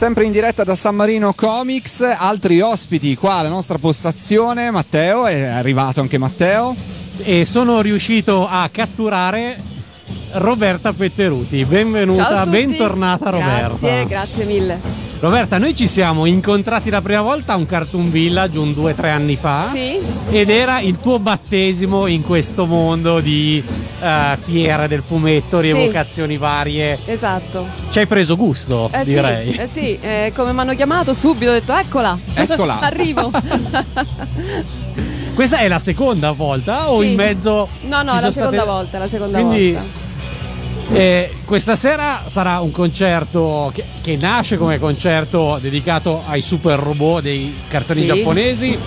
Sempre 0.00 0.24
in 0.24 0.32
diretta 0.32 0.64
da 0.64 0.74
San 0.74 0.94
Marino 0.94 1.34
Comics, 1.34 2.00
altri 2.00 2.62
ospiti 2.62 3.14
qua 3.16 3.34
alla 3.34 3.50
nostra 3.50 3.76
postazione. 3.76 4.70
Matteo, 4.70 5.26
è 5.26 5.42
arrivato 5.42 6.00
anche 6.00 6.16
Matteo. 6.16 6.74
E 7.18 7.44
sono 7.44 7.82
riuscito 7.82 8.48
a 8.48 8.66
catturare 8.72 9.60
Roberta 10.32 10.94
Petteruti. 10.94 11.66
Benvenuta, 11.66 12.46
bentornata 12.46 13.28
Roberta. 13.28 13.66
Grazie, 13.76 14.06
grazie 14.06 14.44
mille. 14.46 15.09
Roberta, 15.20 15.58
noi 15.58 15.76
ci 15.76 15.86
siamo 15.86 16.24
incontrati 16.24 16.88
la 16.88 17.02
prima 17.02 17.20
volta 17.20 17.52
a 17.52 17.56
un 17.56 17.66
Cartoon 17.66 18.10
Village 18.10 18.58
un 18.58 18.72
due 18.72 18.92
o 18.92 18.94
tre 18.94 19.10
anni 19.10 19.36
fa. 19.36 19.68
Sì. 19.70 19.98
Ed 20.30 20.48
era 20.48 20.80
il 20.80 20.96
tuo 20.96 21.18
battesimo 21.18 22.06
in 22.06 22.22
questo 22.22 22.64
mondo 22.64 23.20
di 23.20 23.62
uh, 23.62 24.38
fiere 24.38 24.88
del 24.88 25.02
fumetto, 25.02 25.60
rievocazioni 25.60 26.32
sì. 26.32 26.38
varie. 26.38 26.98
Esatto. 27.04 27.66
Ci 27.90 27.98
hai 27.98 28.06
preso 28.06 28.34
gusto, 28.34 28.88
eh 28.94 29.04
direi. 29.04 29.52
Sì, 29.52 29.58
eh 29.58 29.66
sì, 29.66 29.98
eh, 30.00 30.32
come 30.34 30.54
mi 30.54 30.60
hanno 30.60 30.74
chiamato 30.74 31.12
subito 31.12 31.50
ho 31.50 31.54
detto 31.54 31.76
eccola. 31.76 32.18
Eccola. 32.32 32.80
Arrivo. 32.80 33.30
Questa 35.34 35.58
è 35.58 35.68
la 35.68 35.78
seconda 35.78 36.32
volta 36.32 36.90
o 36.90 37.00
sì. 37.02 37.10
in 37.10 37.14
mezzo? 37.16 37.68
No, 37.82 38.00
no, 38.00 38.16
è 38.16 38.22
la 38.22 38.32
seconda 38.32 38.56
state... 38.56 38.70
volta, 38.70 38.98
la 38.98 39.08
seconda 39.08 39.38
Quindi, 39.38 39.72
volta. 39.72 39.99
Eh, 40.92 41.32
questa 41.44 41.76
sera 41.76 42.24
sarà 42.26 42.58
un 42.58 42.72
concerto 42.72 43.70
che, 43.72 43.84
che, 44.00 44.16
nasce 44.16 44.56
come 44.56 44.80
concerto 44.80 45.58
dedicato 45.60 46.22
ai 46.26 46.40
super 46.40 46.80
robot 46.80 47.22
dei 47.22 47.54
cartoni 47.68 48.00
sì. 48.00 48.06
giapponesi 48.06 48.78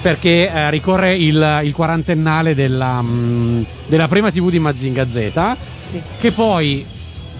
perché 0.00 0.50
eh, 0.50 0.70
ricorre 0.70 1.14
il, 1.14 1.60
il 1.62 1.72
quarantennale 1.72 2.54
della, 2.54 3.02
mh, 3.02 3.66
della, 3.86 4.08
prima 4.08 4.30
TV 4.30 4.48
di 4.48 4.58
Mazinga 4.58 5.06
Z 5.06 5.56
sì. 5.90 6.00
che 6.18 6.32
poi 6.32 6.86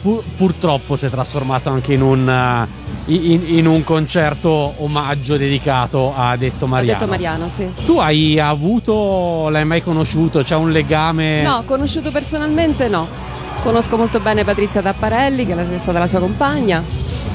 pu- 0.01 0.23
purtroppo 0.37 0.97
si 0.97 1.07
è 1.07 1.11
trasformato 1.11 1.71
anche 1.71 1.93
in 1.93 2.03
un, 2.03 2.27
uh, 2.27 3.13
in, 3.13 3.43
in 3.47 3.67
un 3.67 3.83
concerto 3.85 4.75
omaggio 4.79 5.37
dedicato 5.37 6.13
a 6.15 6.37
Detto 6.37 6.67
Mariano. 6.67 6.99
Detto 6.99 7.11
Mariano, 7.11 7.49
sì. 7.49 7.69
Tu 7.85 7.99
hai 7.99 8.39
avuto, 8.39 9.49
l'hai 9.49 9.65
mai 9.65 9.83
conosciuto? 9.83 10.43
C'è 10.43 10.57
un 10.57 10.73
legame? 10.73 11.43
No, 11.43 11.63
conosciuto 11.65 12.11
personalmente 12.11 12.89
no. 12.89 13.30
Conosco 13.63 13.97
molto 13.97 14.21
bene 14.21 14.43
Patrizia 14.43 14.81
Tapparelli, 14.81 15.45
che 15.45 15.55
è 15.55 15.79
stata 15.79 15.99
la 15.99 16.07
sua 16.07 16.19
compagna. 16.19 16.83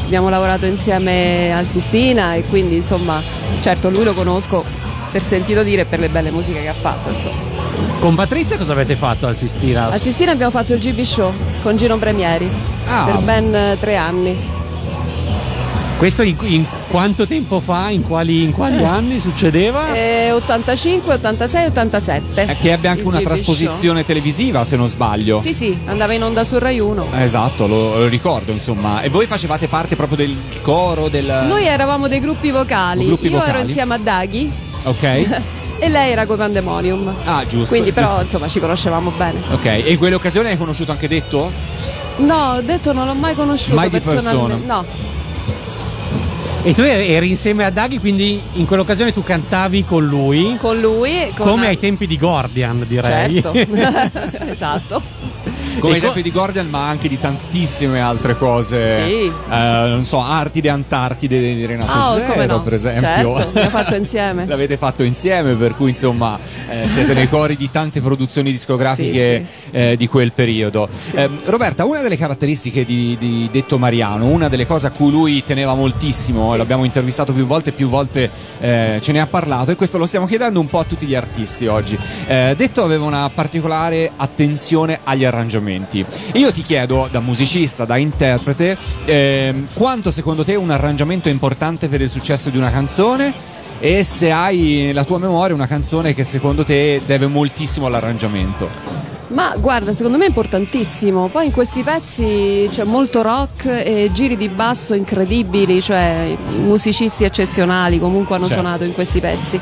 Abbiamo 0.05 0.29
lavorato 0.29 0.65
insieme 0.65 1.53
al 1.55 1.65
Sistina 1.65 2.33
e 2.33 2.43
quindi 2.43 2.75
insomma, 2.75 3.21
certo 3.61 3.89
lui 3.89 4.03
lo 4.03 4.13
conosco 4.13 4.63
per 5.11 5.23
sentito 5.23 5.63
dire 5.63 5.83
e 5.83 5.85
per 5.85 5.99
le 5.99 6.09
belle 6.09 6.31
musiche 6.31 6.61
che 6.61 6.67
ha 6.67 6.73
fatto. 6.73 7.09
Insomma. 7.09 7.35
Con 7.99 8.15
Patrizia 8.15 8.57
cosa 8.57 8.73
avete 8.73 8.95
fatto 8.95 9.27
al 9.27 9.35
Sistina? 9.35 9.89
Al 9.89 10.01
Sistina 10.01 10.31
abbiamo 10.31 10.51
fatto 10.51 10.73
il 10.73 10.79
GB 10.79 11.01
Show 11.01 11.31
con 11.61 11.77
Gino 11.77 11.97
Premieri 11.97 12.49
ah. 12.87 13.03
per 13.05 13.17
ben 13.19 13.77
tre 13.79 13.95
anni. 13.95 14.37
Questo 16.05 16.21
in, 16.21 16.35
in, 16.41 16.65
quanto 16.91 17.25
tempo 17.25 17.59
fa? 17.59 17.89
In 17.89 18.05
quali, 18.05 18.43
in 18.43 18.51
quali 18.51 18.77
eh. 18.77 18.83
anni 18.83 19.19
succedeva? 19.19 19.91
Eh, 19.91 20.31
85, 20.33 21.15
86, 21.15 21.65
87. 21.65 22.41
Eh, 22.43 22.57
che 22.57 22.73
abbia 22.73 22.91
anche 22.91 23.01
il 23.01 23.07
una 23.07 23.17
GB 23.17 23.23
trasposizione 23.23 23.97
show. 24.01 24.07
televisiva, 24.07 24.63
se 24.65 24.75
non 24.75 24.87
sbaglio. 24.87 25.39
Sì, 25.39 25.51
sì, 25.51 25.75
andava 25.85 26.13
in 26.13 26.21
onda 26.21 26.43
su 26.43 26.59
Rai 26.59 26.79
1. 26.79 27.07
Esatto, 27.17 27.65
lo, 27.65 27.97
lo, 27.97 28.07
ricordo, 28.07 28.51
insomma. 28.51 29.01
E 29.01 29.09
voi 29.09 29.25
facevate 29.25 29.67
parte 29.67 29.95
proprio 29.95 30.17
del 30.17 30.37
coro 30.61 31.09
del 31.09 31.45
Noi 31.47 31.65
eravamo 31.65 32.07
dei 32.07 32.19
gruppi 32.19 32.51
vocali. 32.51 33.07
Gruppi 33.07 33.25
Io 33.25 33.39
vocali. 33.39 33.49
ero 33.49 33.59
insieme 33.61 33.95
a 33.95 33.97
Daghi. 33.97 34.51
Ok. 34.83 35.01
e 35.79 35.89
lei 35.89 36.11
era 36.11 36.27
con 36.27 36.37
Pandemonium. 36.37 37.15
Ah, 37.23 37.43
giusto. 37.47 37.69
Quindi 37.69 37.91
però 37.91 38.05
giusto. 38.05 38.21
insomma 38.21 38.47
ci 38.47 38.59
conoscevamo 38.59 39.11
bene. 39.17 39.39
Ok, 39.53 39.65
e 39.65 39.91
in 39.93 39.97
quell'occasione 39.97 40.49
hai 40.49 40.57
conosciuto 40.57 40.91
anche 40.91 41.07
Detto? 41.07 41.51
No, 42.17 42.61
Detto 42.63 42.93
non 42.93 43.07
l'ho 43.07 43.15
mai 43.15 43.33
conosciuto 43.33 43.73
Mai 43.73 43.89
di 43.89 43.99
personalmente. 43.99 44.53
persona? 44.53 44.73
No. 44.75 45.14
E 46.65 46.73
tu 46.73 46.81
eri 46.81 47.29
insieme 47.29 47.63
a 47.63 47.69
Daghi, 47.69 47.99
quindi 47.99 48.41
in 48.53 48.65
quell'occasione 48.65 49.13
tu 49.13 49.21
cantavi 49.21 49.85
con 49.85 50.03
lui? 50.03 50.57
Con 50.57 50.79
lui. 50.79 51.31
Con 51.35 51.45
come 51.45 51.67
ai 51.67 51.77
tempi 51.77 52.07
di 52.07 52.17
Gordian, 52.17 52.83
direi. 52.87 53.39
Certo. 53.39 53.53
esatto. 54.49 54.99
Come 55.79 55.95
co- 55.99 56.05
tempi 56.05 56.21
di 56.21 56.31
Gordian, 56.31 56.67
ma 56.69 56.87
anche 56.87 57.07
di 57.07 57.19
tantissime 57.19 57.99
altre 57.99 58.37
cose. 58.37 59.05
Sì. 59.05 59.25
Eh, 59.25 59.31
non 59.49 60.05
so, 60.05 60.21
Artide 60.21 60.69
Antartide 60.69 61.39
di 61.39 61.65
Renato 61.65 61.91
Ah, 61.91 62.15
Zero, 62.15 62.31
come 62.33 62.45
no. 62.45 62.61
per 62.61 62.73
esempio. 62.73 63.01
Certo, 63.01 63.33
l'abbiamo 63.37 63.69
fatto 63.69 63.95
insieme. 63.95 64.45
L'avete 64.45 64.77
fatto 64.77 65.03
insieme, 65.03 65.53
per 65.55 65.75
cui 65.75 65.89
insomma 65.89 66.37
eh, 66.69 66.87
siete 66.87 67.13
nei 67.13 67.29
cori 67.29 67.55
di 67.55 67.69
tante 67.69 68.01
produzioni 68.01 68.51
discografiche 68.51 69.45
Sì, 69.69 69.69
eh, 69.77 69.95
di 69.97 70.07
quel 70.07 70.31
periodo. 70.33 70.87
Eh, 71.13 71.29
Roberta, 71.45 71.85
una 71.85 72.01
delle 72.01 72.17
caratteristiche 72.17 72.85
di, 72.85 73.15
di 73.19 73.49
Detto 73.51 73.77
Mariano, 73.77 74.25
una 74.25 74.47
delle 74.47 74.65
cose 74.65 74.87
a 74.87 74.91
cui 74.91 75.11
lui 75.11 75.43
teneva 75.43 75.73
moltissimo, 75.75 76.55
l'abbiamo 76.55 76.83
intervistato 76.83 77.33
più 77.33 77.45
volte 77.45 77.69
e 77.69 77.73
più 77.73 77.87
volte 77.89 78.29
eh, 78.59 78.99
ce 79.01 79.11
ne 79.11 79.19
ha 79.19 79.27
parlato 79.27 79.71
e 79.71 79.75
questo 79.75 79.97
lo 79.97 80.05
stiamo 80.05 80.25
chiedendo 80.25 80.59
un 80.59 80.67
po' 80.67 80.79
a 80.79 80.83
tutti 80.83 81.05
gli 81.05 81.15
artisti 81.15 81.67
oggi. 81.67 81.97
Eh, 82.27 82.53
Detto 82.57 82.83
aveva 82.83 83.05
una 83.05 83.29
particolare 83.29 84.11
attenzione 84.15 84.99
agli 85.03 85.23
arrangiamenti. 85.25 85.63
E 85.73 86.39
io 86.39 86.51
ti 86.51 86.61
chiedo, 86.61 87.07
da 87.11 87.19
musicista, 87.19 87.85
da 87.85 87.97
interprete, 87.97 88.77
ehm, 89.05 89.67
quanto 89.73 90.11
secondo 90.11 90.43
te 90.43 90.55
un 90.55 90.69
arrangiamento 90.69 91.29
è 91.29 91.31
importante 91.31 91.87
per 91.87 92.01
il 92.01 92.09
successo 92.09 92.49
di 92.49 92.57
una 92.57 92.71
canzone? 92.71 93.33
E 93.79 94.03
se 94.03 94.31
hai 94.31 94.83
nella 94.85 95.03
tua 95.03 95.17
memoria 95.17 95.53
una 95.53 95.67
canzone 95.67 96.13
che 96.13 96.23
secondo 96.23 96.63
te 96.63 97.01
deve 97.05 97.27
moltissimo 97.27 97.87
all'arrangiamento? 97.87 98.69
Ma 99.29 99.53
guarda, 99.57 99.93
secondo 99.93 100.17
me 100.17 100.25
è 100.25 100.27
importantissimo. 100.27 101.27
Poi 101.27 101.47
in 101.47 101.51
questi 101.51 101.81
pezzi 101.81 102.69
c'è 102.71 102.83
molto 102.83 103.21
rock 103.21 103.65
e 103.65 104.09
giri 104.13 104.37
di 104.37 104.49
basso 104.49 104.93
incredibili, 104.93 105.81
cioè 105.81 106.35
musicisti 106.63 107.23
eccezionali 107.23 107.99
comunque 107.99 108.35
hanno 108.35 108.45
Certo. 108.47 108.61
suonato 108.61 108.83
in 108.83 108.93
questi 108.93 109.19
pezzi. 109.19 109.59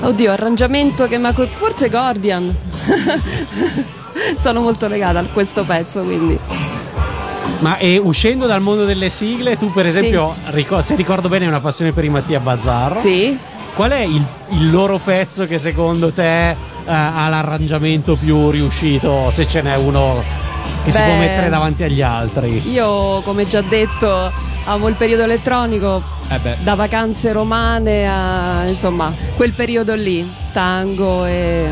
Oddio, 0.00 0.30
arrangiamento 0.32 1.06
che 1.08 1.20
col- 1.34 1.48
forse 1.48 1.88
Gordian. 1.90 2.54
Sono 4.38 4.60
molto 4.60 4.88
legata 4.88 5.18
a 5.18 5.24
questo 5.24 5.64
pezzo, 5.64 6.02
quindi. 6.02 6.38
Ma 7.60 7.78
uscendo 8.02 8.46
dal 8.46 8.60
mondo 8.60 8.84
delle 8.84 9.08
sigle, 9.08 9.56
tu 9.56 9.72
per 9.72 9.86
esempio, 9.86 10.34
ricor- 10.50 10.84
se 10.84 10.94
ricordo 10.94 11.28
bene, 11.28 11.44
hai 11.44 11.50
una 11.50 11.60
passione 11.60 11.92
per 11.92 12.04
i 12.04 12.08
Mattia 12.08 12.40
Bazzar. 12.40 12.98
Sì. 12.98 13.38
Qual 13.74 13.90
è 13.90 14.00
il, 14.00 14.24
il 14.50 14.70
loro 14.70 14.98
pezzo 14.98 15.46
che 15.46 15.58
secondo 15.58 16.10
te 16.10 16.50
eh, 16.50 16.56
ha 16.86 17.28
l'arrangiamento 17.28 18.16
più 18.16 18.50
riuscito? 18.50 19.30
Se 19.30 19.46
ce 19.46 19.62
n'è 19.62 19.76
uno 19.76 20.22
che 20.84 20.92
si 20.92 20.98
Beh. 20.98 21.04
può 21.04 21.14
mettere 21.16 21.48
davanti 21.48 21.82
agli 21.82 22.02
altri. 22.02 22.70
Io, 22.70 23.20
come 23.22 23.46
già 23.46 23.60
detto, 23.62 24.32
amo 24.64 24.88
il 24.88 24.94
periodo 24.94 25.24
elettronico, 25.24 26.02
Eh 26.28 26.56
da 26.62 26.74
vacanze 26.74 27.32
romane 27.32 28.08
a 28.08 28.64
insomma 28.66 29.12
quel 29.36 29.52
periodo 29.52 29.94
lì, 29.94 30.28
tango 30.52 31.24
e 31.24 31.68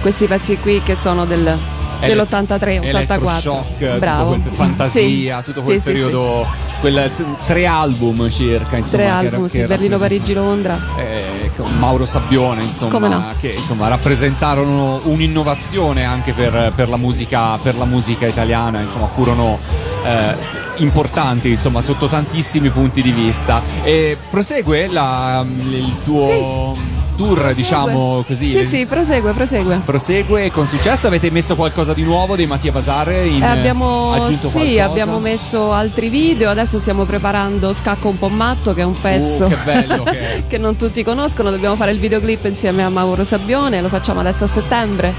questi 0.00 0.26
pezzi 0.26 0.58
qui 0.58 0.80
che 0.82 0.94
sono 0.94 1.26
del, 1.26 1.56
dell'83, 2.00 2.78
84. 2.78 2.88
Electroshock, 2.88 3.98
Bravo. 3.98 4.32
tutto 4.34 4.42
quel 4.48 4.54
fantasia, 4.54 5.38
Sì. 5.38 5.44
tutto 5.44 5.62
quel 5.62 5.76
Sì, 5.80 5.82
sì, 5.86 5.92
periodo, 5.92 6.46
quel 6.80 7.10
t- 7.16 7.24
tre 7.46 7.66
album 7.66 8.28
circa, 8.30 8.70
sì. 8.70 8.76
insomma, 8.78 9.02
Tre 9.02 9.28
che- 9.28 9.34
album, 9.34 9.48
sì, 9.48 9.64
Berlino, 9.64 9.98
Parigi, 9.98 10.32
Londra. 10.34 10.78
eh, 10.98 11.50
Mauro 11.78 12.04
Sabbione, 12.04 12.62
insomma, 12.62 13.08
no? 13.08 13.24
che 13.40 13.48
insomma, 13.48 13.88
rappresentarono 13.88 15.00
un'innovazione 15.04 16.04
anche 16.04 16.32
per, 16.32 16.72
per 16.74 16.88
la 16.88 16.96
musica, 16.98 17.56
per 17.58 17.76
la 17.76 17.84
musica 17.86 18.26
italiana, 18.26 18.80
insomma, 18.80 19.06
furono 19.06 19.58
eh, 20.04 20.34
importanti 20.76 21.48
insomma, 21.50 21.80
sotto 21.80 22.06
tantissimi 22.06 22.68
punti 22.70 23.00
di 23.02 23.10
vista. 23.12 23.62
E 23.82 24.16
prosegue 24.30 24.86
la- 24.88 25.44
il 25.46 25.92
tuo 26.04 26.76
tour, 27.16 27.52
diciamo 27.54 28.22
così? 28.26 28.48
Sì, 28.48 28.64
sì, 28.64 28.86
prosegue, 28.86 29.32
prosegue. 29.32 29.80
Prosegue 29.84 30.50
con 30.50 30.66
successo? 30.66 31.06
Avete 31.06 31.30
messo 31.30 31.56
qualcosa 31.56 31.92
di 31.92 32.02
nuovo 32.02 32.36
dei 32.36 32.46
Mattia 32.46 32.70
Bazar? 32.70 33.08
In, 33.26 33.42
Eh, 33.42 33.46
abbiamo, 33.46 34.12
aggiunto 34.12 34.48
sì, 34.48 34.52
qualcosa? 34.52 34.84
abbiamo 34.84 35.18
messo 35.18 35.72
altri 35.72 36.08
video, 36.08 36.50
adesso 36.50 36.78
stiamo 36.78 37.04
preparando 37.04 37.72
Scacco 37.72 38.08
un 38.08 38.18
po' 38.18 38.28
matto 38.28 38.74
che 38.74 38.82
è 38.82 38.84
un 38.84 38.98
pezzo 39.00 39.44
Uh, 39.46 39.48
che 39.48 39.56
bello 39.64 40.02
che 40.04 40.44
che 40.46 40.58
non 40.58 40.76
tutti 40.76 41.02
conoscono, 41.02 41.50
dobbiamo 41.50 41.74
fare 41.76 41.90
il 41.90 41.98
videoclip 41.98 42.44
insieme 42.44 42.84
a 42.84 42.88
Mauro 42.88 43.24
Sabbione, 43.24 43.80
lo 43.80 43.88
facciamo 43.88 44.20
adesso 44.20 44.44
a 44.44 44.46
settembre. 44.46 45.12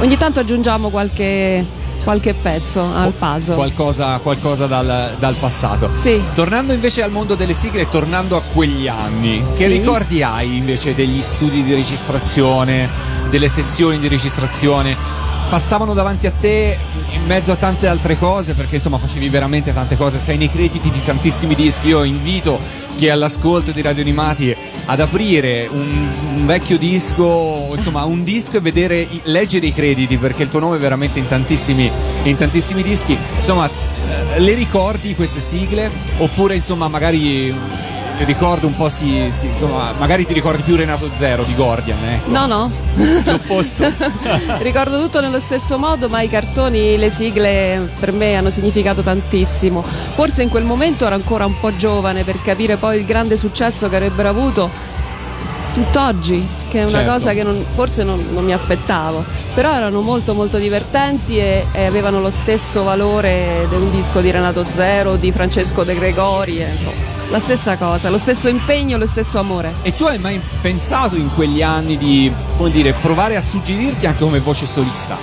Ogni 0.00 0.16
tanto 0.16 0.40
aggiungiamo 0.40 0.88
qualche, 0.90 1.64
qualche 2.10 2.34
pezzo 2.34 2.82
al 2.92 3.12
puzzle. 3.12 3.54
Qualcosa, 3.54 4.18
qualcosa 4.18 4.66
dal, 4.66 5.14
dal 5.20 5.34
passato. 5.36 5.88
Sì. 5.94 6.20
Tornando 6.34 6.72
invece 6.72 7.04
al 7.04 7.12
mondo 7.12 7.36
delle 7.36 7.52
sigle, 7.52 7.88
tornando 7.88 8.36
a 8.36 8.42
quegli 8.52 8.88
anni, 8.88 9.40
che 9.42 9.54
Sì. 9.54 9.66
ricordi 9.66 10.20
hai 10.20 10.56
invece 10.56 10.96
degli 10.96 11.22
studi 11.22 11.62
di 11.62 11.72
registrazione, 11.72 12.88
delle 13.30 13.46
sessioni 13.46 14.00
di 14.00 14.08
registrazione? 14.08 14.96
Passavano 15.50 15.94
davanti 15.94 16.28
a 16.28 16.30
te 16.30 16.78
in 17.12 17.26
mezzo 17.26 17.50
a 17.50 17.56
tante 17.56 17.88
altre 17.88 18.16
cose, 18.16 18.54
perché 18.54 18.76
insomma 18.76 18.98
facevi 18.98 19.28
veramente 19.28 19.74
tante 19.74 19.96
cose, 19.96 20.20
sei 20.20 20.38
nei 20.38 20.48
crediti 20.48 20.90
di 20.90 21.02
tantissimi 21.04 21.56
dischi. 21.56 21.88
Io 21.88 22.04
invito 22.04 22.58
chi 22.96 23.06
è 23.06 23.10
all'ascolto 23.10 23.72
di 23.72 23.82
Radio 23.82 24.02
Animati 24.02 24.56
ad 24.86 25.00
aprire 25.00 25.66
un, 25.68 26.08
un 26.36 26.46
vecchio 26.46 26.78
disco, 26.78 27.68
insomma 27.74 28.04
un 28.04 28.22
disco 28.22 28.58
e 28.58 28.60
vedere, 28.60 29.08
leggere 29.24 29.66
i 29.66 29.74
crediti, 29.74 30.18
perché 30.18 30.44
il 30.44 30.50
tuo 30.50 30.60
nome 30.60 30.76
è 30.76 30.80
veramente 30.80 31.18
in 31.18 31.26
tantissimi, 31.26 31.90
in 32.22 32.36
tantissimi 32.36 32.84
dischi. 32.84 33.18
Insomma, 33.38 33.68
eh, 33.68 34.38
le 34.38 34.54
ricordi 34.54 35.16
queste 35.16 35.40
sigle? 35.40 35.90
Oppure 36.18 36.54
insomma 36.54 36.86
magari 36.86 37.52
ricordo 38.24 38.66
un 38.66 38.76
po' 38.76 38.88
si, 38.88 39.28
si, 39.30 39.46
insomma, 39.46 39.92
magari 39.98 40.26
ti 40.26 40.32
ricordi 40.32 40.62
più 40.62 40.76
Renato 40.76 41.08
Zero 41.14 41.42
di 41.42 41.54
Gordian, 41.54 41.98
eh? 42.04 42.20
No, 42.26 42.46
no. 42.46 42.70
L'opposto. 43.24 43.90
ricordo 44.60 45.00
tutto 45.00 45.20
nello 45.20 45.40
stesso 45.40 45.78
modo, 45.78 46.08
ma 46.08 46.20
i 46.20 46.28
cartoni, 46.28 46.96
le 46.96 47.10
sigle 47.10 47.90
per 47.98 48.12
me 48.12 48.34
hanno 48.34 48.50
significato 48.50 49.02
tantissimo. 49.02 49.82
Forse 49.82 50.42
in 50.42 50.48
quel 50.48 50.64
momento 50.64 51.06
ero 51.06 51.14
ancora 51.14 51.46
un 51.46 51.58
po' 51.58 51.74
giovane 51.76 52.24
per 52.24 52.40
capire 52.42 52.76
poi 52.76 52.98
il 52.98 53.04
grande 53.04 53.36
successo 53.36 53.88
che 53.88 53.96
avrebbero 53.96 54.28
avuto 54.28 54.70
tutt'oggi, 55.72 56.46
che 56.68 56.80
è 56.80 56.82
una 56.82 56.90
certo. 56.90 57.12
cosa 57.12 57.32
che 57.32 57.42
non, 57.42 57.64
forse 57.68 58.02
non, 58.02 58.22
non, 58.32 58.44
mi 58.44 58.52
aspettavo, 58.52 59.24
però 59.54 59.72
erano 59.72 60.00
molto 60.00 60.34
molto 60.34 60.58
divertenti 60.58 61.38
e, 61.38 61.64
e, 61.72 61.86
avevano 61.86 62.20
lo 62.20 62.30
stesso 62.30 62.82
valore 62.82 63.66
di 63.68 63.76
un 63.76 63.90
disco 63.90 64.20
di 64.20 64.30
Renato 64.30 64.64
Zero, 64.68 65.16
di 65.16 65.30
Francesco 65.30 65.84
De 65.84 65.94
Gregori, 65.94 66.58
e, 66.58 66.68
insomma 66.68 67.19
la 67.30 67.38
stessa 67.38 67.76
cosa, 67.76 68.10
lo 68.10 68.18
stesso 68.18 68.48
impegno, 68.48 68.98
lo 68.98 69.06
stesso 69.06 69.38
amore. 69.38 69.74
E 69.82 69.94
tu 69.94 70.04
hai 70.04 70.18
mai 70.18 70.40
pensato 70.60 71.16
in 71.16 71.32
quegli 71.34 71.62
anni 71.62 71.96
di, 71.96 72.30
come 72.56 72.70
dire, 72.70 72.92
provare 72.92 73.36
a 73.36 73.40
suggerirti 73.40 74.06
anche 74.06 74.22
come 74.22 74.40
voce 74.40 74.66
solista? 74.66 75.16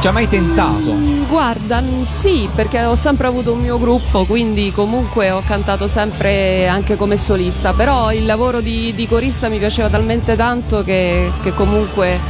Ci 0.00 0.06
hai 0.06 0.12
mai 0.12 0.28
tentato? 0.28 0.92
Mm, 0.92 1.24
guarda, 1.26 1.82
sì, 2.06 2.46
perché 2.54 2.84
ho 2.84 2.94
sempre 2.94 3.26
avuto 3.26 3.52
un 3.52 3.60
mio 3.60 3.78
gruppo, 3.78 4.26
quindi 4.26 4.70
comunque 4.70 5.30
ho 5.30 5.42
cantato 5.46 5.88
sempre 5.88 6.68
anche 6.68 6.96
come 6.96 7.16
solista, 7.16 7.72
però 7.72 8.12
il 8.12 8.26
lavoro 8.26 8.60
di, 8.60 8.92
di 8.94 9.08
corista 9.08 9.48
mi 9.48 9.56
piaceva 9.56 9.88
talmente 9.88 10.36
tanto 10.36 10.84
che, 10.84 11.32
che 11.42 11.54
comunque 11.54 12.20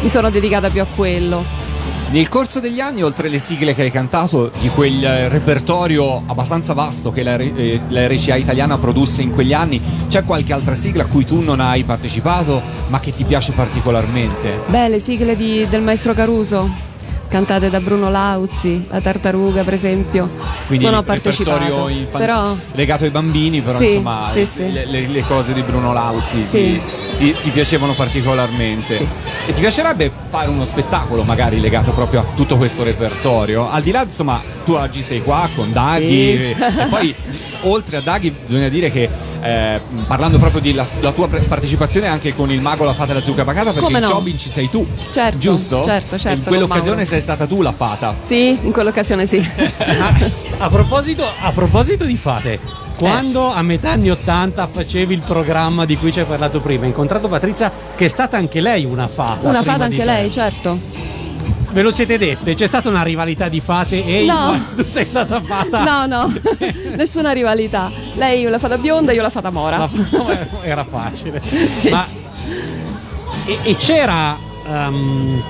mi 0.00 0.08
sono 0.08 0.30
dedicata 0.30 0.70
più 0.70 0.80
a 0.80 0.86
quello. 0.86 1.57
Nel 2.10 2.28
corso 2.30 2.58
degli 2.58 2.80
anni, 2.80 3.02
oltre 3.02 3.28
le 3.28 3.38
sigle 3.38 3.74
che 3.74 3.82
hai 3.82 3.90
cantato, 3.90 4.50
di 4.60 4.68
quel 4.68 5.28
repertorio 5.28 6.22
abbastanza 6.24 6.72
vasto 6.72 7.10
che 7.10 7.22
la, 7.22 7.36
eh, 7.36 7.80
la 7.88 8.08
RCA 8.08 8.36
italiana 8.36 8.78
produsse 8.78 9.20
in 9.20 9.30
quegli 9.30 9.52
anni, 9.52 9.78
c'è 10.08 10.24
qualche 10.24 10.54
altra 10.54 10.74
sigla 10.74 11.02
a 11.02 11.06
cui 11.06 11.26
tu 11.26 11.42
non 11.42 11.60
hai 11.60 11.84
partecipato, 11.84 12.62
ma 12.86 12.98
che 12.98 13.12
ti 13.12 13.24
piace 13.24 13.52
particolarmente? 13.52 14.62
Beh, 14.68 14.88
le 14.88 15.00
sigle 15.00 15.36
di, 15.36 15.66
del 15.68 15.82
maestro 15.82 16.14
Caruso 16.14 16.86
cantate 17.28 17.68
da 17.68 17.78
Bruno 17.78 18.10
Lauzi, 18.10 18.86
La 18.88 19.00
Tartaruga 19.00 19.62
per 19.62 19.74
esempio. 19.74 20.30
Quindi 20.66 20.86
non 20.86 20.94
ho 20.94 21.02
partecipato, 21.02 21.88
infan- 21.88 22.20
però... 22.20 22.56
legato 22.72 23.04
ai 23.04 23.10
bambini, 23.10 23.60
però 23.60 23.78
sì, 23.78 23.84
insomma 23.84 24.28
sì, 24.32 24.46
sì. 24.46 24.72
Le, 24.72 24.86
le, 24.86 25.06
le, 25.06 25.20
cose 25.22 25.52
di 25.52 25.62
Bruno 25.62 25.92
Lauzi 25.92 26.40
ti, 27.16 27.34
ti, 27.40 27.50
piacevano 27.50 27.94
particolarmente. 27.94 29.06
E 29.48 29.52
ti 29.54 29.60
piacerebbe 29.60 30.12
fare 30.28 30.50
uno 30.50 30.66
spettacolo 30.66 31.22
magari 31.22 31.58
legato 31.58 31.92
proprio 31.92 32.20
a 32.20 32.24
tutto 32.36 32.58
questo 32.58 32.84
repertorio? 32.84 33.70
Al 33.70 33.80
di 33.80 33.92
là, 33.92 34.02
insomma, 34.02 34.42
tu 34.66 34.72
oggi 34.72 35.00
sei 35.00 35.22
qua 35.22 35.48
con 35.54 35.72
Daghi 35.72 36.50
e 36.50 36.56
poi 36.90 37.14
oltre 37.62 37.96
a 37.96 38.00
Daghi 38.02 38.30
bisogna 38.30 38.68
dire 38.68 38.90
che 38.92 39.08
eh, 39.40 39.80
parlando 40.06 40.38
proprio 40.38 40.60
della 40.60 40.84
tua 41.14 41.28
partecipazione 41.28 42.08
anche 42.08 42.34
con 42.34 42.50
il 42.50 42.60
mago 42.60 42.84
La 42.84 42.92
Fata 42.92 43.12
e 43.12 43.14
la 43.14 43.22
Zucca 43.22 43.44
Pacata 43.44 43.72
perché 43.72 43.86
Come 43.86 44.00
no? 44.00 44.06
in 44.06 44.12
Jobin 44.12 44.38
ci 44.38 44.50
sei 44.50 44.68
tu 44.68 44.86
certo, 45.10 45.38
giusto? 45.38 45.82
certo, 45.82 46.18
certo 46.18 46.40
in 46.40 46.44
quell'occasione 46.44 47.06
sei 47.06 47.20
stata 47.20 47.46
tu 47.46 47.62
la 47.62 47.72
fata 47.72 48.16
sì, 48.20 48.58
in 48.60 48.70
quell'occasione 48.70 49.26
sì 49.26 49.42
a, 49.78 50.14
a, 50.58 50.68
proposito, 50.68 51.24
a 51.24 51.52
proposito 51.52 52.04
di 52.04 52.16
fate 52.16 52.86
quando 52.98 53.52
a 53.52 53.62
metà 53.62 53.92
anni 53.92 54.10
80 54.10 54.66
facevi 54.66 55.14
il 55.14 55.20
programma 55.20 55.84
di 55.84 55.96
cui 55.96 56.12
ci 56.12 56.18
hai 56.18 56.26
parlato 56.26 56.60
prima, 56.60 56.82
hai 56.82 56.88
incontrato 56.88 57.28
Patrizia 57.28 57.72
che 57.94 58.06
è 58.06 58.08
stata 58.08 58.36
anche 58.36 58.60
lei 58.60 58.84
una 58.84 59.06
fata. 59.06 59.48
Una 59.48 59.62
fata 59.62 59.84
anche 59.84 60.04
lei, 60.04 60.30
certo. 60.32 60.78
Ve 61.70 61.82
lo 61.82 61.92
siete 61.92 62.18
dette? 62.18 62.54
C'è 62.54 62.66
stata 62.66 62.88
una 62.88 63.02
rivalità 63.02 63.48
di 63.48 63.60
fate 63.60 64.04
e 64.04 64.24
no. 64.24 64.58
tu 64.74 64.84
sei 64.84 65.04
stata 65.04 65.40
fata? 65.40 65.84
No, 65.84 66.06
no, 66.06 66.34
nessuna 66.96 67.30
rivalità. 67.30 67.88
Lei 68.14 68.42
l'ha 68.42 68.58
fata 68.58 68.76
bionda, 68.78 69.12
io 69.12 69.22
l'ho 69.22 69.30
fatta 69.30 69.50
mora. 69.50 69.88
Era 70.62 70.84
facile. 70.84 71.40
Sì. 71.74 71.90
Ma, 71.90 72.04
e, 73.44 73.58
e 73.62 73.76
c'era 73.76 74.36
um, 74.66 75.40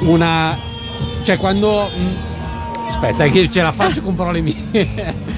una... 0.00 0.56
Cioè 1.24 1.36
quando... 1.36 1.90
Mh, 1.94 2.00
mm, 2.00 2.88
aspetta, 2.88 3.28
che 3.28 3.50
ce 3.50 3.60
la 3.60 3.72
faccio 3.72 4.00
con 4.00 4.14
parole 4.14 4.40
mie 4.40 5.29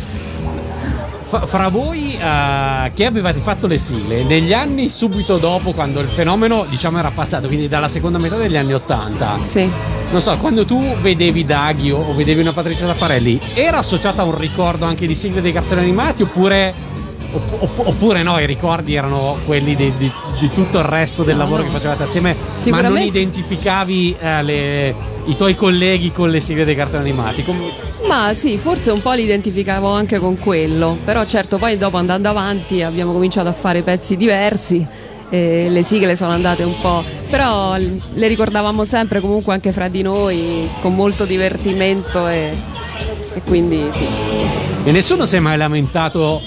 fra 1.45 1.69
voi 1.69 2.17
uh, 2.17 2.93
che 2.93 3.07
avevate 3.07 3.41
fatto 3.41 3.67
le 3.67 3.79
sigle? 3.79 4.25
Negli 4.25 4.53
anni 4.53 4.89
subito 4.89 5.39
dopo 5.39 5.73
quando 5.73 6.01
il 6.01 6.09
fenomeno 6.09 6.67
diciamo 6.69 6.99
era 6.99 7.11
passato 7.11 7.47
quindi 7.47 7.69
dalla 7.69 7.89
seconda 7.89 8.19
metà 8.19 8.37
degli 8.37 8.57
anni 8.57 8.75
80 8.75 9.39
sì. 9.43 9.71
Non 10.11 10.21
so 10.21 10.37
quando 10.37 10.65
tu 10.67 10.81
vedevi 11.01 11.45
Daghi 11.45 11.91
o, 11.91 11.99
o 11.99 12.15
vedevi 12.15 12.41
una 12.41 12.53
Patrizia 12.53 12.87
Tapparelli 12.87 13.41
era 13.55 13.79
associata 13.79 14.23
a 14.23 14.25
un 14.25 14.37
ricordo 14.37 14.85
anche 14.85 15.07
di 15.07 15.15
sigle 15.15 15.41
dei 15.41 15.53
cartoni 15.53 15.81
animati 15.81 16.23
oppure 16.23 16.91
oppure 17.33 18.23
no, 18.23 18.39
i 18.39 18.47
ricordi 18.47 18.95
erano 18.95 19.39
quelli 19.47 19.75
di, 19.75 19.93
di, 19.97 20.13
di 20.43 20.51
tutto 20.53 20.79
il 20.79 20.85
resto 20.85 21.23
del 21.23 21.37
lavoro 21.37 21.63
che 21.63 21.69
facevate 21.69 22.03
assieme, 22.03 22.35
ma 22.71 22.81
non 22.81 22.99
identificavi 22.99 24.17
eh, 24.19 24.43
le, 24.43 24.95
i 25.27 25.37
tuoi 25.37 25.55
colleghi 25.55 26.11
con 26.11 26.31
le 26.31 26.41
sigle 26.41 26.65
dei 26.65 26.75
cartoni 26.75 27.09
animati? 27.09 27.45
Come... 27.45 27.71
Ma 28.09 28.35
sì, 28.35 28.59
forse 28.59 28.91
un 28.91 29.01
po' 29.01 29.13
li 29.13 29.23
identificavo 29.23 29.89
anche 29.89 30.19
con 30.19 30.37
quello, 30.39 30.99
però 31.05 31.25
certo 31.27 31.59
poi 31.59 31.79
dopo 31.79 31.97
andando 31.97 32.29
avanti 32.29 32.83
abbiamo 32.83 33.13
cominciato 33.13 33.49
a 33.49 33.53
fare 33.53 33.83
pezzi 33.83 34.17
diversi. 34.17 34.85
Eh, 35.31 35.69
le 35.71 35.83
sigle 35.85 36.17
sono 36.17 36.33
andate 36.33 36.65
un 36.65 36.75
po', 36.81 37.05
però 37.31 37.77
le 37.77 38.27
ricordavamo 38.27 38.85
sempre 38.85 39.21
comunque 39.21 39.55
anche 39.55 39.71
fra 39.71 39.87
di 39.87 40.03
noi 40.03 40.69
con 40.81 40.93
molto 40.93 41.25
divertimento 41.25 42.27
e, 42.27 42.53
e 43.33 43.43
quindi 43.47 43.87
sì. 43.93 44.07
E 44.85 44.91
nessuno 44.91 45.25
si 45.25 45.37
è 45.37 45.39
mai 45.39 45.57
lamentato 45.57 46.43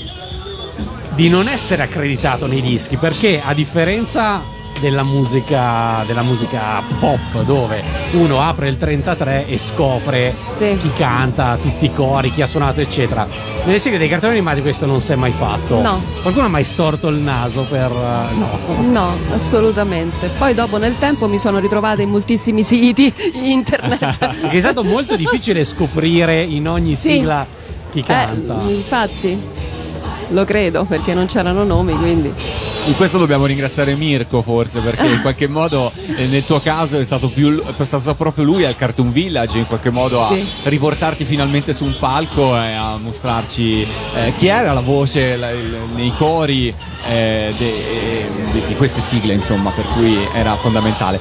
di 1.16 1.30
non 1.30 1.48
essere 1.48 1.82
accreditato 1.82 2.46
nei 2.46 2.62
dischi 2.62 2.98
perché 2.98 3.42
a 3.44 3.54
differenza 3.54 4.42
della 4.80 5.04
musica, 5.04 6.04
della 6.06 6.22
musica 6.22 6.84
pop 7.00 7.42
dove 7.44 7.82
uno 8.12 8.42
apre 8.42 8.68
il 8.68 8.78
33 8.78 9.48
e 9.48 9.58
scopre 9.58 10.36
sì. 10.56 10.78
chi 10.78 10.92
canta, 10.98 11.58
tutti 11.62 11.86
i 11.86 11.94
cori, 11.94 12.32
chi 12.32 12.42
ha 12.42 12.46
suonato 12.46 12.82
eccetera. 12.82 13.26
Nelle 13.64 13.80
serie 13.80 13.98
dei 13.98 14.10
cartoni 14.10 14.34
animati 14.34 14.62
questo 14.62 14.86
non 14.86 15.02
si 15.02 15.14
è 15.14 15.16
mai 15.16 15.32
fatto. 15.32 15.82
No. 15.82 16.02
Qualcuno 16.22 16.48
ha 16.48 16.50
mai 16.50 16.66
storto 16.66 17.08
il 17.08 17.18
naso 17.18 17.64
per 17.64 17.90
uh, 17.92 18.38
no. 18.38 18.60
No 18.92 19.18
assolutamente. 19.34 20.30
Poi 20.38 20.54
dopo 20.54 20.78
nel 20.78 20.98
tempo 21.00 21.28
mi 21.28 21.40
sono 21.40 21.60
ritrovata 21.60 22.02
in 22.02 22.10
moltissimi 22.10 22.62
siti 22.64 23.12
internet. 23.34 24.50
È 24.52 24.60
stato 24.60 24.84
molto 24.84 25.16
difficile 25.16 25.64
scoprire 25.64 26.42
in 26.42 26.68
ogni 26.68 26.96
sì. 26.96 27.14
sigla 27.14 27.48
chi 27.92 28.04
canta. 28.04 28.60
eh, 28.68 28.74
infatti 28.74 29.42
lo 30.30 30.46
credo 30.46 30.84
perché 30.86 31.14
non 31.14 31.26
c'erano 31.26 31.64
nomi 31.64 31.94
quindi 31.96 32.32
in 32.86 32.96
questo 32.96 33.18
dobbiamo 33.18 33.46
ringraziare 33.46 33.96
Mirko 33.96 34.42
forse 34.42 34.80
perché 34.80 35.08
in 35.08 35.22
qualche 35.22 35.48
modo 35.48 35.92
eh, 36.16 36.28
nel 36.28 36.46
tuo 36.46 36.60
caso 36.60 37.00
è 37.00 37.04
stato, 37.04 37.30
più, 37.30 37.62
è 37.64 37.84
stato 37.84 38.14
proprio 38.14 38.44
lui 38.44 38.64
al 38.64 38.76
Cartoon 38.76 39.12
Village 39.12 39.58
in 39.58 39.66
qualche 39.66 39.90
modo 39.90 40.24
a 40.24 40.34
sì. 40.34 40.48
riportarti 40.64 41.26
finalmente 41.26 41.74
su 41.74 41.84
un 41.84 41.96
palco 41.98 42.56
e 42.56 42.74
a 42.74 42.98
mostrarci 42.98 43.88
eh, 44.16 44.34
chi 44.36 44.48
era 44.48 44.72
la 44.74 44.82
voce 44.82 45.36
la, 45.36 45.50
il, 45.50 45.78
nei 45.96 46.14
cori 46.16 46.74
eh, 47.06 47.54
de, 47.58 48.66
di 48.68 48.76
queste 48.76 49.02
sigle 49.02 49.34
insomma 49.34 49.72
per 49.72 49.86
cui 49.94 50.18
era 50.34 50.56
fondamentale. 50.58 51.20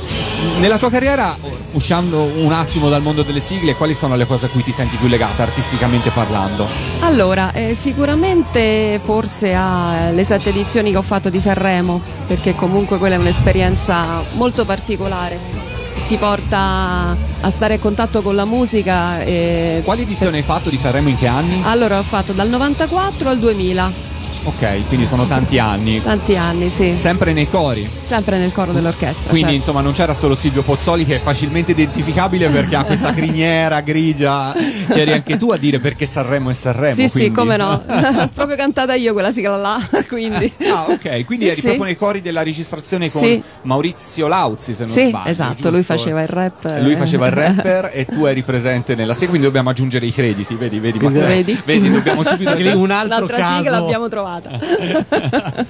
Nella 0.59 0.79
tua 0.79 0.91
carriera 0.91 1.37
uscendo 1.73 2.23
un 2.23 2.53
attimo 2.53 2.89
dal 2.89 3.03
mondo 3.03 3.23
delle 3.23 3.41
sigle 3.41 3.75
quali 3.75 3.95
sono 3.95 4.17
le 4.17 4.27
cose 4.27 4.47
a 4.47 4.49
cui 4.49 4.63
ti 4.63 4.73
senti 4.73 4.97
più 4.97 5.09
legata 5.09 5.43
artisticamente 5.43 6.11
parlando? 6.11 6.67
Allora 7.01 7.53
eh, 7.53 7.75
sicuramente 7.75 9.01
forse 9.03 9.53
alle 9.55 10.25
sette 10.25 10.51
edizioni 10.51 10.91
che 10.91 10.97
ho 10.97 11.03
fatto 11.03 11.31
di 11.31 11.41
Sanremo 11.41 12.01
perché 12.27 12.55
comunque 12.55 12.99
quella 12.99 13.17
è 13.17 13.19
un'esperienza 13.19 14.23
molto 14.35 14.65
particolare. 14.65 15.63
Ti 16.07 16.17
porta 16.17 17.17
a 17.41 17.51
stare 17.51 17.75
a 17.75 17.79
contatto 17.79 18.21
con 18.21 18.35
la 18.35 18.45
musica 18.45 19.23
e... 19.23 19.81
quali 19.85 20.03
edizioni 20.03 20.39
hai 20.39 20.43
fatto 20.43 20.69
di 20.69 20.77
Sanremo 20.77 21.09
in 21.09 21.17
che 21.17 21.27
anni? 21.27 21.63
allora 21.65 21.99
ho 21.99 22.03
fatto 22.03 22.33
dal 22.33 22.49
94 22.49 23.29
al 23.31 23.39
2000 23.39 24.14
Ok, 24.47 24.89
quindi 24.89 25.07
sono 25.07 25.25
tanti 25.27 25.59
anni. 25.59 26.03
Tanti 26.03 26.37
anni, 26.37 26.69
sì. 26.69 26.95
Sempre 26.97 27.33
nei 27.33 27.49
cori. 27.49 27.89
Sempre 28.03 28.37
nel 28.37 28.53
coro 28.53 28.73
dell'orchestra. 28.73 29.31
Quindi 29.31 29.41
certo. 29.53 29.55
insomma 29.57 29.81
non 29.81 29.93
c'era 29.93 30.13
solo 30.13 30.35
Silvio 30.35 30.61
Pozzoli 30.63 31.07
che 31.07 31.17
è 31.17 31.21
facilmente 31.23 31.71
identificabile 31.73 32.49
perché 32.51 32.77
ha 32.77 32.85
questa 32.85 33.15
criniera 33.15 33.81
grigia. 33.81 34.53
C'eri 34.91 35.13
anche 35.13 35.39
tu 35.39 35.51
a 35.51 35.57
dire 35.57 35.79
perché 35.81 36.05
Sanremo 36.05 36.51
è 36.51 36.53
Sanremo. 36.53 36.95
Sì, 36.95 37.09
quindi. 37.09 37.29
sì, 37.31 37.33
come 37.33 37.57
no. 37.57 37.83
Proprio 38.35 38.57
cantata 38.57 38.95
io 38.95 39.13
quella 39.15 39.33
sigla 39.33 39.57
là, 39.57 39.79
quindi. 40.09 40.53
Ah, 40.71 40.87
ok, 40.91 41.25
quindi 41.25 41.45
Sì, 41.47 41.51
eri 41.51 41.61
sì. 41.61 41.67
proprio 41.69 41.85
nei 41.85 41.97
cori 41.97 42.21
della 42.21 42.43
registrazione 42.43 43.11
con 43.11 43.23
Sì. 43.23 43.43
Maurizio 43.63 44.27
Lauzi, 44.29 44.75
se 44.75 44.85
non 44.85 44.93
Sì, 44.93 45.09
sbaglio. 45.09 45.31
esatto, 45.31 45.53
giusto? 45.55 45.71
lui 45.71 45.83
faceva 45.83 46.21
il 46.23 46.29
rap. 46.29 46.65
eh. 46.67 46.83
Lui 46.83 46.97
faceva 46.97 47.27
il 47.29 47.33
rapper 47.33 47.91
e 47.95 48.05
tu 48.05 48.27
eri 48.27 48.43
presente 48.43 48.95
nella 48.95 49.15
serie, 49.15 49.29
quindi 49.29 49.47
dobbiamo 49.47 49.71
aggiungere 49.71 50.05
i 50.05 50.13
crediti, 50.13 50.55
vedi, 50.55 50.79
vedi, 50.81 50.99
Vedi? 50.99 51.59
vedi, 51.65 51.91
dobbiamo 51.91 52.23
subito 52.23 52.51
un 52.79 52.91
altro 52.91 53.19
L'altra 53.21 53.37
caso. 53.39 53.57
sigla 53.63 53.79
l'abbiamo 53.79 54.09
trovata. 54.09 54.24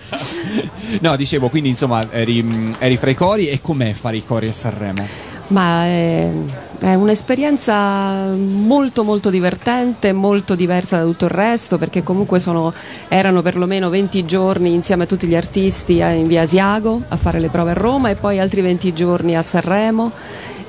No, 1.01 1.17
dicevo, 1.17 1.49
quindi 1.49 1.71
insomma 1.71 2.07
eri, 2.11 2.43
mh, 2.43 2.75
eri 2.79 2.97
fra 2.97 3.11
i 3.11 3.15
cori 3.15 3.49
e 3.49 3.61
com'è 3.61 3.93
fare 3.93 4.17
i 4.17 4.25
cori 4.25 4.49
a 4.49 4.53
Sanremo? 4.53 5.07
Ma 5.49 5.85
è, 5.85 6.31
è 6.79 6.95
un'esperienza 6.95 8.29
molto 8.35 9.05
molto 9.05 9.29
divertente, 9.29 10.13
molto 10.13 10.55
diversa 10.55 10.99
da 10.99 11.05
tutto 11.05 11.27
il 11.27 11.33
resto, 11.33 11.77
perché 11.77 12.03
comunque 12.03 12.41
sono, 12.41 12.73
erano 13.09 13.43
perlomeno 13.43 13.91
20 13.91 14.25
giorni 14.25 14.73
insieme 14.73 15.05
a 15.05 15.07
tutti 15.07 15.27
gli 15.27 15.37
artisti 15.37 15.99
eh, 15.99 16.15
in 16.15 16.27
via 16.27 16.43
Asiago 16.43 17.03
a 17.09 17.17
fare 17.17 17.41
le 17.41 17.49
prove 17.49 17.73
a 17.73 17.75
Roma 17.75 18.09
e 18.11 18.15
poi 18.15 18.39
altri 18.39 18.63
20 18.63 18.93
giorni 18.95 19.37
a 19.37 19.43
Sanremo. 19.43 20.13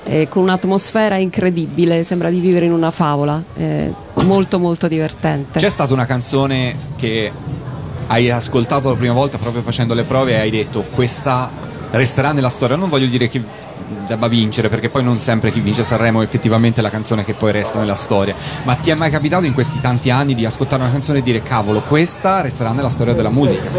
eh, 0.08 0.28
con 0.28 0.44
un'atmosfera 0.44 1.16
incredibile, 1.18 2.04
sembra 2.04 2.30
di 2.30 2.40
vivere 2.40 2.66
in 2.66 2.74
una 2.74 2.92
favola, 2.92 3.42
eh, 3.56 3.92
molto 4.26 4.60
molto 4.60 4.88
divertente. 4.88 5.58
C'è 5.60 5.70
stata 5.70 5.94
una 5.94 6.06
canzone 6.06 6.76
che 6.96 7.32
hai 8.08 8.30
ascoltato 8.30 8.90
la 8.90 8.96
prima 8.96 9.14
volta 9.14 9.38
proprio 9.38 9.62
facendo 9.62 9.94
le 9.94 10.04
prove 10.04 10.32
e 10.32 10.40
hai 10.40 10.50
detto 10.50 10.86
questa 10.92 11.50
resterà 11.92 12.32
nella 12.32 12.50
storia. 12.50 12.76
Non 12.76 12.90
voglio 12.90 13.08
dire 13.08 13.28
che 13.28 13.42
debba 14.08 14.28
vincere 14.28 14.70
perché 14.70 14.90
poi 14.90 15.04
non 15.04 15.20
sempre 15.20 15.52
chi 15.52 15.60
vince 15.60 15.84
Sanremo 15.84 16.22
è 16.22 16.24
effettivamente 16.24 16.82
la 16.82 16.90
canzone 16.90 17.24
che 17.24 17.34
poi 17.34 17.52
resta 17.52 17.78
nella 17.78 17.96
storia 17.96 18.34
ma 18.64 18.74
ti 18.76 18.90
è 18.90 18.96
mai 18.96 19.12
capitato 19.12 19.46
in 19.46 19.54
questi 19.54 19.80
tanti 19.80 20.10
anni 20.10 20.34
di 20.34 20.44
ascoltare 20.46 20.82
una 20.82 20.92
canzone 20.92 21.20
e 21.20 21.22
dire 21.22 21.44
cavolo 21.44 21.82
questa 21.82 22.42
resterà 22.42 22.72
nella 22.72 22.90
storia 22.90 23.14
della 23.14 23.30
musica 23.30 23.70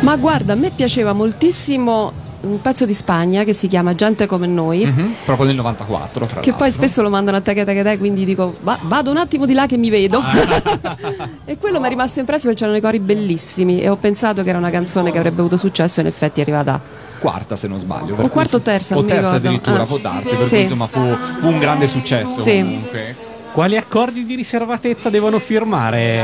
Ma 0.00 0.16
guarda, 0.16 0.54
a 0.54 0.56
me 0.56 0.70
piaceva 0.70 1.12
moltissimo 1.12 2.12
un 2.48 2.60
pezzo 2.60 2.84
di 2.86 2.94
Spagna 2.94 3.44
che 3.44 3.52
si 3.52 3.66
chiama 3.66 3.94
Gente 3.94 4.26
come 4.26 4.46
noi. 4.46 4.84
Mhm, 4.86 5.14
proprio 5.24 5.46
nel 5.46 5.56
94 5.56 6.26
fra 6.26 6.40
Che 6.40 6.50
poi 6.52 6.60
l'altro. 6.60 6.70
spesso 6.82 7.02
lo 7.02 7.10
mandano 7.10 7.36
a 7.36 7.40
te 7.40 7.54
che 7.54 7.64
te 7.64 7.74
che 7.74 7.82
te, 7.82 7.98
quindi 7.98 8.24
dico 8.24 8.56
"Va- 8.60 8.78
vado 8.82 9.10
un 9.10 9.16
attimo 9.16 9.46
di 9.46 9.54
là 9.54 9.66
che 9.66 9.76
mi 9.76 9.90
vedo. 9.90 10.22
e 11.44 11.58
quello 11.58 11.80
mi 11.80 11.86
è 11.86 11.88
rimasto 11.88 12.18
impresso 12.20 12.44
perché 12.46 12.60
c'erano 12.60 12.76
i 12.76 12.80
cori 12.80 13.00
bellissimi 13.00 13.80
e 13.80 13.88
ho 13.88 13.96
pensato 13.96 14.42
che 14.42 14.48
era 14.48 14.58
una 14.58 14.70
canzone 14.70 15.10
che 15.10 15.18
avrebbe 15.18 15.40
avuto 15.40 15.56
successo 15.56 15.98
e 16.00 16.02
in 16.02 16.08
effetti 16.08 16.40
è 16.40 16.42
arrivata. 16.42 16.80
quarta 17.18 17.56
se 17.56 17.66
non 17.66 17.78
sbaglio 17.78 18.14
O 18.18 18.28
quarta 18.28 18.56
o 18.56 18.60
terza, 18.60 18.96
o 18.96 19.02
terza 19.04 19.36
addirittura 19.36 19.82
Ah. 19.82 19.86
può 19.86 19.96
darsi 19.98 20.36
per 20.36 20.46
Sì. 20.48 20.54
cui 20.54 20.60
insomma 20.60 20.86
fu, 20.86 21.00
fu 21.40 21.46
un 21.48 21.58
grande 21.58 21.86
successo 21.86 22.40
Sì. 22.40 22.58
comunque 22.58 23.16
Quali 23.52 23.78
accordi 23.78 24.26
di 24.26 24.34
riservatezza 24.34 25.08
devono 25.08 25.38
firmare 25.38 26.22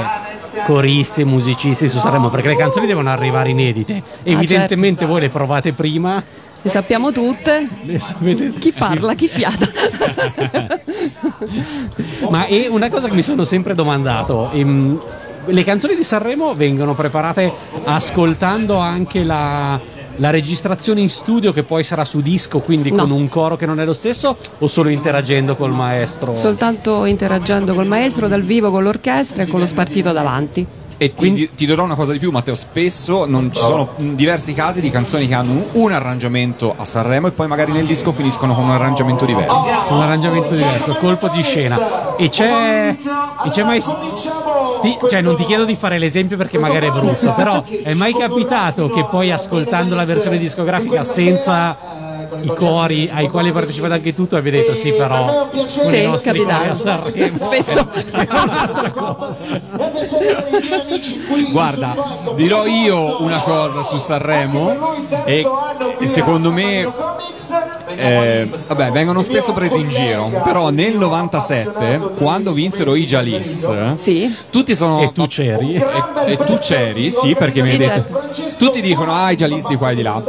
coristi 0.67 1.25
musicisti 1.25 1.89
su 1.89 1.99
Sanremo? 1.99 2.31
Perché 2.31 2.49
le 2.49 2.57
canzoni 2.57 2.87
devono 2.87 3.11
arrivare 3.11 3.51
inedite. 3.51 4.03
Evidentemente 4.23 5.01
certo. 5.01 5.13
voi 5.13 5.23
le 5.23 5.29
provate 5.29 5.73
prima. 5.73 6.23
Le 6.65 6.71
sappiamo 6.71 7.11
tutte. 7.11 7.69
le 7.83 7.99
sapete- 7.99 8.53
Chi 8.53 8.73
parla, 8.73 9.15
chi 9.15 9.27
fiata. 9.27 9.67
Ma 12.31 12.47
è 12.47 12.69
una 12.69 12.89
cosa 12.89 13.09
che 13.09 13.15
mi 13.15 13.23
sono 13.23 13.45
sempre 13.45 13.75
domandato. 13.75 14.51
ehm, 14.53 15.01
le 15.45 15.65
canzoni 15.65 15.97
di 15.97 16.05
Sanremo 16.05 16.55
vengono 16.55 16.95
preparate 16.95 17.53
ascoltando 17.85 18.77
anche 18.77 19.25
la, 19.25 19.79
la 20.17 20.31
registrazione 20.31 21.01
in 21.01 21.09
studio 21.11 21.53
che 21.53 21.63
poi 21.63 21.85
sarà 21.85 22.05
su 22.05 22.21
disco, 22.21 22.61
quindi 22.61 22.91
No. 22.91 23.03
con 23.03 23.11
un 23.11 23.29
coro 23.29 23.57
che 23.57 23.67
non 23.67 23.81
è 23.81 23.85
lo 23.85 23.95
stesso, 23.95 24.37
o 24.59 24.67
solo 24.69 24.89
interagendo 24.91 25.57
col 25.57 25.73
maestro? 25.73 26.35
Soltanto 26.35 27.05
interagendo 27.05 27.75
col 27.75 27.87
maestro 27.87 28.29
dal 28.29 28.43
vivo, 28.43 28.71
con 28.71 28.83
l'orchestra 28.83 29.43
e 29.43 29.47
con 29.47 29.61
lo 29.61 29.67
spartito 29.67 30.13
davanti. 30.13 30.67
E 30.99 31.15
ti, 31.15 31.51
ti 31.57 31.67
dirò 31.67 31.83
una 31.83 31.97
cosa 31.97 32.13
di 32.13 32.21
più, 32.21 32.31
Matteo. 32.31 32.55
Spesso 32.55 33.25
non 33.27 33.51
ci 33.53 33.61
sono 33.61 33.89
diversi 33.97 34.53
casi 34.55 34.81
di 34.81 34.89
canzoni 34.89 35.27
che 35.27 35.35
hanno 35.35 35.51
un, 35.51 35.63
un 35.73 35.91
arrangiamento 35.91 36.75
a 36.77 36.85
Sanremo 36.85 37.27
e 37.27 37.33
poi 37.33 37.49
magari 37.49 37.73
nel 37.73 37.87
disco 37.87 38.13
finiscono 38.13 38.55
con 38.55 38.63
un 38.65 38.71
arrangiamento 38.71 39.25
diverso. 39.25 39.75
un 39.89 40.01
arrangiamento 40.01 40.55
diverso, 40.55 40.93
colpo 41.01 41.29
di 41.29 41.43
scena. 41.43 42.15
E 42.17 42.29
c'è. 42.29 42.95
E 43.45 43.51
c'è 43.51 43.65
mai. 43.65 43.83
Ti- 44.83 44.99
cioè, 45.09 45.21
non 45.23 45.37
ti 45.37 45.45
chiedo 45.47 45.65
di 45.65 45.75
fare 45.77 45.99
l'esempio 45.99 46.37
perché 46.37 46.59
magari 46.59 46.89
è 46.89 46.91
brutto, 46.91 47.33
però 47.33 47.63
è 47.83 47.95
mai 47.95 48.13
capitato 48.15 48.89
che 48.89 49.05
poi 49.11 49.31
ascoltando 49.33 49.95
la 49.95 50.05
versione 50.05 50.37
discografica 50.39 51.05
senza 51.05 51.77
i 52.41 52.47
cori 52.57 53.11
ai 53.13 53.29
quali 53.29 53.53
partecipate 53.53 53.93
anche 53.95 54.15
tu, 54.15 54.27
tu 54.27 54.35
abbia 54.37 54.53
detto 54.53 54.75
sì, 54.75 54.93
però 54.93 55.49
con 55.51 55.69
Sì, 55.69 56.03
i 56.03 56.07
nostri 56.07 56.31
cori 56.31 56.45
capitato. 56.45 56.71
a 56.71 56.75
Sanremo 56.75 57.37
Spesso. 57.39 57.87
è 58.11 58.27
un'altra 58.31 58.91
cosa. 58.91 59.41
Guarda, 61.51 61.95
dirò 62.35 62.67
io 62.67 63.23
una 63.23 63.41
cosa 63.43 63.83
su 63.83 63.99
Sanremo 63.99 64.95
e, 65.25 65.47
e 65.99 66.07
secondo 66.07 66.51
me 66.53 66.91
eh, 67.97 68.51
vabbè, 68.69 68.91
vengono 68.93 69.23
spesso 69.23 69.53
presi 69.53 69.79
in 69.79 69.89
giro, 69.89 70.41
però 70.45 70.71
nel 70.71 70.97
97 70.97 72.01
quando 72.17 72.53
vinsero 72.53 72.95
i 72.95 73.05
Jalis 73.05 73.93
Sì. 73.95 74.35
tutti 74.51 74.75
sono 74.75 75.01
E 75.03 75.13
tu 75.13 75.27
c'eri? 75.27 75.75
e, 75.75 75.85
e 76.33 76.37
tu 76.37 76.57
c'eri, 76.59 77.11
sì, 77.11 77.35
perché 77.35 77.63
mi 77.63 77.71
hai 77.71 77.79
detto 77.79 78.31
tutti 78.59 78.81
dicono 78.81 79.13
ah 79.13 79.31
i 79.31 79.37
Jalis 79.37 79.67
di 79.67 79.77
qua 79.77 79.91
e 79.91 79.95
di 79.95 80.03
là. 80.03 80.23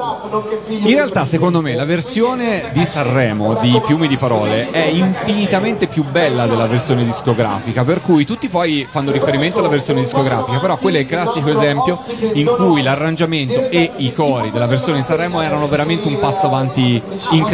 In 0.67 0.93
realtà 0.95 1.25
secondo 1.25 1.61
me 1.61 1.75
la 1.75 1.85
versione 1.85 2.69
di 2.73 2.85
Sanremo 2.85 3.55
di 3.61 3.79
Fiumi 3.85 4.07
di 4.07 4.15
Parole 4.17 4.69
è 4.71 4.85
infinitamente 4.85 5.87
più 5.87 6.03
bella 6.03 6.45
della 6.47 6.65
versione 6.67 7.03
discografica, 7.05 7.83
per 7.83 8.01
cui 8.01 8.25
tutti 8.25 8.49
poi 8.49 8.87
fanno 8.89 9.11
riferimento 9.11 9.59
alla 9.59 9.67
versione 9.67 10.01
discografica, 10.01 10.59
però 10.59 10.77
quello 10.77 10.97
è 10.97 11.01
il 11.01 11.05
classico 11.07 11.49
esempio 11.49 12.01
in 12.33 12.45
cui 12.57 12.81
l'arrangiamento 12.81 13.69
e 13.69 13.91
i 13.97 14.13
cori 14.13 14.51
della 14.51 14.65
versione 14.67 14.97
di 14.99 15.03
Sanremo 15.03 15.41
erano 15.41 15.67
veramente 15.67 16.07
un 16.07 16.19
passo 16.19 16.47
avanti 16.47 17.01
incredibile. 17.31 17.52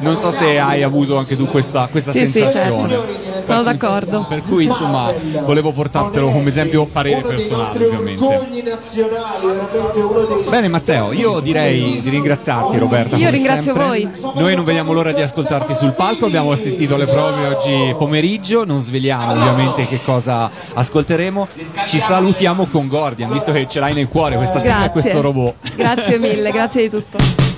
Non 0.00 0.16
so 0.16 0.30
se 0.30 0.58
hai 0.58 0.82
avuto 0.82 1.16
anche 1.16 1.36
tu 1.36 1.46
questa, 1.46 1.88
questa 1.90 2.10
Sì, 2.12 2.26
sì, 2.26 2.40
sensazione. 2.40 2.88
certo. 2.92 3.42
Sono 3.44 3.62
d'accordo. 3.62 4.26
Per 4.28 4.42
cui 4.42 4.64
insomma 4.64 5.12
volevo 5.44 5.72
portartelo 5.72 6.30
come 6.30 6.48
esempio 6.48 6.86
parere 6.86 7.22
personale 7.22 7.84
ovviamente. 7.84 8.40
Bene 10.48 10.68
Matteo, 10.68 11.12
io 11.12 11.40
direi 11.40 12.00
di 12.00 12.08
ringraziarti 12.10 12.78
Roberta. 12.78 13.16
Io 13.16 13.30
ringrazio 13.30 13.74
sempre. 13.74 13.84
voi. 13.84 14.08
Noi 14.34 14.54
non 14.54 14.64
vediamo 14.64 14.92
l'ora 14.92 15.12
di 15.12 15.22
ascoltarti 15.22 15.74
sul 15.74 15.92
palco, 15.92 16.26
abbiamo 16.26 16.52
assistito 16.52 16.94
alle 16.94 17.06
prove 17.06 17.46
oggi 17.46 17.94
pomeriggio, 17.96 18.64
non 18.64 18.80
sveliamo 18.80 19.32
ovviamente 19.32 19.86
che 19.86 20.00
cosa 20.04 20.50
ascolteremo. 20.74 21.48
Ci 21.86 21.98
salutiamo 21.98 22.66
con 22.66 22.86
Gordian, 22.88 23.30
visto 23.30 23.52
che 23.52 23.66
ce 23.68 23.80
l'hai 23.80 23.94
nel 23.94 24.08
cuore 24.08 24.36
questa 24.36 24.60
Grazie. 24.60 24.90
questo 24.90 25.20
robot. 25.20 25.54
Grazie 25.76 26.18
mille, 26.18 26.50
grazie 26.52 26.82
di 26.82 26.90
tutto. 26.90 27.51